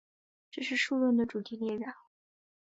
[0.49, 1.93] 这是数论的主题列表。